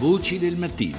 Voci 0.00 0.38
del 0.38 0.56
mattino. 0.56 0.96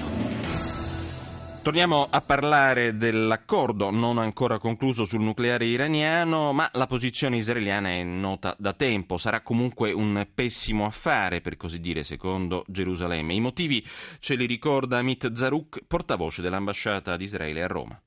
Torniamo 1.64 2.06
a 2.12 2.22
parlare 2.22 2.98
dell'accordo 2.98 3.90
non 3.90 4.20
ancora 4.20 4.60
concluso 4.60 5.06
sul 5.06 5.22
nucleare 5.22 5.66
iraniano, 5.66 6.54
ma 6.54 6.70
la 6.74 6.86
posizione 6.86 7.38
israeliana 7.38 7.90
è 7.90 8.04
nota 8.04 8.56
da 8.60 8.74
tempo. 8.74 9.18
Sarà 9.18 9.42
comunque 9.42 9.92
un 9.92 10.28
pessimo 10.36 10.86
affare, 10.86 11.42
per 11.42 11.58
così 11.58 11.80
dire, 11.80 12.04
secondo 12.04 12.64
Gerusalemme. 12.68 13.34
I 13.34 13.40
motivi 13.40 13.84
ce 14.20 14.36
li 14.36 14.46
ricorda 14.46 15.00
Amit 15.00 15.32
Zaruk, 15.32 15.80
portavoce 15.88 16.44
dell'ambasciata 16.44 17.18
di 17.18 17.24
Israele 17.24 17.64
a 17.64 17.68
Roma 17.68 18.00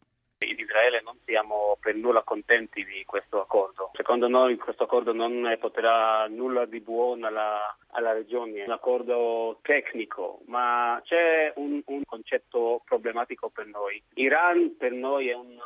Israele 0.74 1.00
non 1.02 1.16
siamo 1.24 1.76
per 1.80 1.94
nulla 1.94 2.22
contenti 2.22 2.84
di 2.84 3.04
questo 3.06 3.40
accordo. 3.40 3.90
Secondo 4.04 4.28
noi 4.28 4.58
questo 4.58 4.82
accordo 4.82 5.14
non 5.14 5.56
porterà 5.58 6.26
nulla 6.28 6.66
di 6.66 6.80
buono 6.80 7.26
alla, 7.26 7.74
alla 7.92 8.12
regione, 8.12 8.60
è 8.60 8.66
un 8.66 8.72
accordo 8.72 9.60
tecnico, 9.62 10.42
ma 10.44 11.00
c'è 11.02 11.54
un, 11.56 11.80
un 11.86 12.02
concetto 12.04 12.82
problematico 12.84 13.48
per 13.48 13.64
noi. 13.64 14.02
Iran 14.16 14.76
per 14.76 14.92
noi 14.92 15.28
è 15.28 15.34
un 15.34 15.56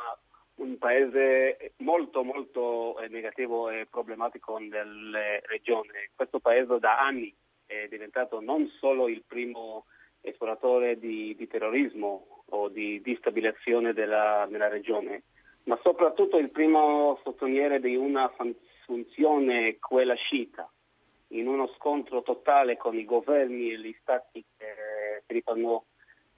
un 0.55 0.77
paese 0.77 1.73
molto 1.77 2.23
molto 2.23 2.97
eh, 2.99 3.09
negativo 3.09 3.69
e 3.69 3.87
problematico 3.89 4.57
nelle 4.57 5.41
regioni. 5.45 5.89
Questo 6.15 6.39
paese 6.39 6.79
da 6.79 6.97
anni 6.97 7.33
è 7.65 7.87
diventato 7.89 8.39
non 8.39 8.69
solo 8.79 9.09
il 9.09 9.23
primo 9.27 9.85
esploratore 10.21 10.97
di, 10.97 11.35
di 11.35 11.47
terrorismo 11.47 12.43
o 12.45 12.69
di 12.69 13.01
destabilizzazione 13.01 13.91
della, 13.93 14.47
della 14.49 14.69
regione, 14.69 15.23
ma 15.69 15.79
soprattutto 15.83 16.37
il 16.37 16.51
primo 16.51 17.19
sottoliere 17.23 17.79
di 17.79 17.95
una 17.95 18.33
funzione 18.85 19.77
quella 19.77 20.15
sciita. 20.15 20.67
In 21.33 21.47
uno 21.47 21.67
scontro 21.77 22.23
totale 22.23 22.75
con 22.75 22.97
i 22.97 23.05
governi 23.05 23.71
e 23.71 23.79
gli 23.79 23.95
stati 24.01 24.43
che 24.57 25.21
ripano 25.27 25.85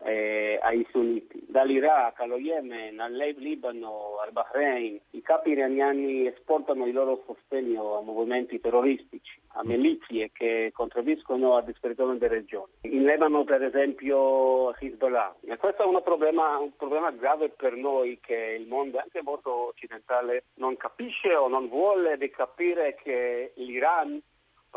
eh, 0.03 0.59
ai 0.61 0.85
sunniti. 0.91 1.43
Dall'Iraq 1.47 2.19
allo 2.19 2.37
Yemen, 2.37 2.99
al 2.99 3.13
Libano, 3.37 4.17
al 4.23 4.31
Bahrain, 4.31 4.99
i 5.11 5.21
capi 5.21 5.51
iraniani 5.51 6.27
esportano 6.27 6.85
il 6.85 6.93
loro 6.93 7.23
sostegno 7.25 7.97
a 7.97 8.01
movimenti 8.01 8.59
terroristici, 8.59 9.39
a 9.53 9.63
milizie 9.63 10.31
che 10.31 10.71
contribuiscono 10.73 11.53
alla 11.53 11.65
disperazione 11.65 12.17
delle 12.17 12.35
regioni. 12.35 12.71
In 12.81 13.03
Libano, 13.03 13.43
per 13.43 13.63
esempio, 13.63 14.73
Hezbollah. 14.75 15.35
E 15.45 15.57
questo 15.57 15.83
è 15.83 15.85
un 15.85 16.01
problema, 16.03 16.57
un 16.57 16.75
problema 16.75 17.11
grave 17.11 17.49
per 17.49 17.75
noi 17.75 18.19
che 18.21 18.57
il 18.59 18.67
mondo, 18.67 18.97
anche 18.97 19.21
molto 19.21 19.67
occidentale, 19.67 20.45
non 20.55 20.77
capisce 20.77 21.35
o 21.35 21.47
non 21.47 21.67
vuole 21.67 22.17
di 22.17 22.29
capire 22.29 22.95
che 22.95 23.51
l'Iran 23.55 24.21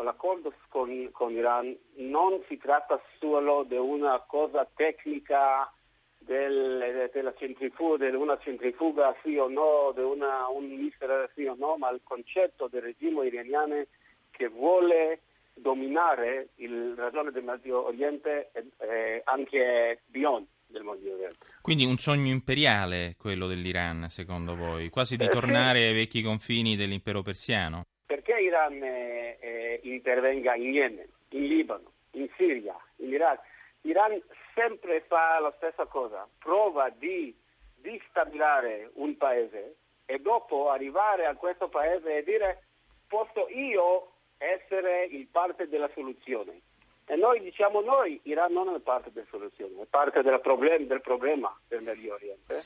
l'accordo 0.03 0.53
con, 0.69 1.09
con 1.11 1.31
l'Iran 1.31 1.75
non 1.95 2.43
si 2.47 2.57
tratta 2.57 3.01
solo 3.19 3.63
di 3.63 3.75
una 3.75 4.23
cosa 4.27 4.67
tecnica 4.75 5.71
del, 6.17 7.09
della 7.13 7.33
centrifuga, 7.37 8.09
di 8.09 8.15
una 8.15 8.37
centrifuga 8.39 9.15
sì 9.23 9.37
o 9.37 9.47
no, 9.47 9.91
di 9.93 10.01
una, 10.01 10.47
un 10.47 10.65
missile 10.65 11.29
sì 11.33 11.45
o 11.45 11.55
no, 11.57 11.77
ma 11.77 11.89
il 11.89 12.01
concetto 12.03 12.67
del 12.67 12.81
regime 12.81 13.27
iraniano 13.27 13.85
che 14.31 14.47
vuole 14.47 15.21
dominare 15.53 16.49
il 16.55 16.93
ragione 16.97 17.31
del 17.31 17.43
Medio 17.43 17.85
Oriente 17.85 18.51
eh, 18.79 19.21
anche 19.23 20.01
beyond 20.07 20.45
del 20.67 20.83
Medio 20.83 21.13
Oriente. 21.13 21.45
Quindi 21.61 21.85
un 21.85 21.97
sogno 21.97 22.29
imperiale 22.29 23.15
quello 23.17 23.47
dell'Iran, 23.47 24.09
secondo 24.09 24.55
voi, 24.55 24.89
quasi 24.89 25.15
di 25.15 25.27
tornare 25.29 25.85
ai 25.85 25.93
vecchi 25.93 26.21
confini 26.21 26.75
dell'impero 26.75 27.21
persiano? 27.21 27.85
Perché 28.25 28.41
l'Iran 28.41 28.81
eh, 28.81 29.79
intervenga 29.83 30.55
in 30.55 30.73
Yemen, 30.73 31.07
in 31.29 31.45
Libano, 31.45 31.91
in 32.13 32.27
Siria, 32.35 32.75
in 32.95 33.09
Iraq? 33.13 33.39
L'Iran 33.81 34.19
sempre 34.55 35.01
fa 35.01 35.39
la 35.39 35.53
stessa 35.57 35.85
cosa, 35.85 36.27
prova 36.39 36.89
di 36.89 37.37
destabilizzare 37.75 38.89
un 38.95 39.15
paese 39.15 39.75
e 40.07 40.17
dopo 40.17 40.71
arrivare 40.71 41.27
a 41.27 41.35
questo 41.35 41.67
paese 41.67 42.17
e 42.17 42.23
dire 42.23 42.63
posso 43.07 43.47
io 43.49 44.13
essere 44.39 45.05
il 45.05 45.27
parte 45.27 45.67
della 45.67 45.89
soluzione. 45.93 46.61
E 47.05 47.15
noi 47.17 47.41
diciamo 47.41 47.81
noi, 47.81 48.19
Iran 48.23 48.53
non 48.53 48.73
è 48.73 48.79
parte 48.79 49.11
della 49.11 49.27
soluzione, 49.29 49.83
è 49.83 49.85
parte 49.87 50.23
del 50.23 50.41
problema 50.41 50.83
del, 50.83 51.01
problema 51.01 51.55
del 51.67 51.83
Medio 51.83 52.15
Oriente. 52.15 52.63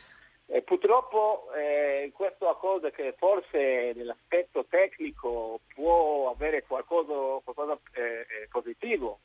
E 0.52 0.64
purtroppo 0.64 1.46
eh, 1.56 2.12
questo 2.16 2.50
accordo 2.50 2.90
che 2.90 3.14
forse 3.20 3.94
nell'aspetto 3.96 4.66
tecnico 4.68 5.60
può 5.76 6.32
avere 6.36 6.64
qualcosa, 6.66 7.40
qualcosa 7.44 7.78
eh, 7.94 8.02
eh, 8.02 8.48
positivo, 8.50 9.20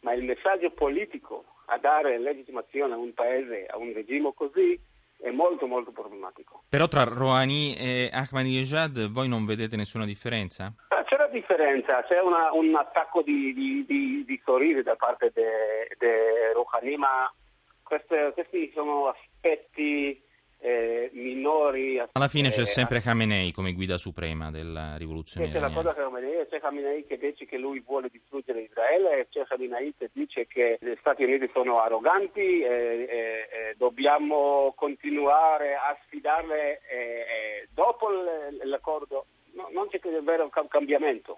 ma 0.00 0.12
il 0.12 0.24
messaggio 0.24 0.70
politico 0.72 1.44
a 1.66 1.78
dare 1.78 2.18
legittimazione 2.18 2.92
a 2.92 2.98
un 2.98 3.14
paese, 3.14 3.64
a 3.64 3.78
un 3.78 3.94
regime 3.94 4.34
così, 4.34 4.78
è 5.18 5.30
molto 5.30 5.66
molto 5.66 5.92
problematico. 5.92 6.64
Però 6.68 6.86
tra 6.88 7.04
Rouhani 7.04 7.74
e 7.74 8.10
Ahmadinejad 8.12 9.08
voi 9.08 9.28
non 9.28 9.46
vedete 9.46 9.76
nessuna 9.76 10.04
differenza? 10.04 10.74
Ah, 10.88 11.02
c'è 11.04 11.14
una 11.14 11.28
differenza, 11.28 12.02
c'è 12.02 12.20
una, 12.20 12.52
un 12.52 12.74
attacco 12.76 13.22
di, 13.22 13.54
di, 13.54 13.86
di, 13.86 14.24
di 14.26 14.40
sorrisi 14.44 14.82
da 14.82 14.94
parte 14.94 15.32
di 15.34 15.42
Rouhani, 16.52 16.96
ma 16.96 17.32
queste, 17.82 18.32
questi 18.34 18.70
sono 18.74 19.06
aspetti 19.06 20.22
eh, 20.58 21.10
minori. 21.12 22.02
Alla 22.12 22.28
fine 22.28 22.50
c'è 22.50 22.64
sempre 22.64 23.00
Khamenei 23.00 23.52
come 23.52 23.72
guida 23.72 23.98
suprema 23.98 24.50
della 24.50 24.96
rivoluzione 24.96 25.50
c'è 25.50 25.58
la 25.58 25.70
cosa 25.70 25.94
Khamenei, 25.94 26.46
c'è 26.48 26.60
Khamenei 26.60 27.06
che 27.06 27.18
dice 27.18 27.46
che 27.46 27.58
lui 27.58 27.82
vuole 27.84 28.08
distruggere 28.10 28.62
Israele 28.62 29.20
e 29.20 29.28
c'è 29.30 29.44
Khamenei 29.44 29.94
che 29.96 30.10
dice 30.12 30.46
che 30.46 30.78
gli 30.80 30.94
Stati 31.00 31.24
Uniti 31.24 31.48
sono 31.52 31.80
arroganti 31.80 32.60
e, 32.60 32.66
e, 32.68 33.08
e 33.08 33.74
dobbiamo 33.76 34.72
continuare 34.76 35.74
a 35.74 35.96
sfidarle 36.06 36.80
dopo 37.72 38.08
l'accordo. 38.64 39.26
No, 39.52 39.68
non 39.72 39.88
c'è 39.88 39.98
vero 40.22 40.50
cambiamento. 40.68 41.34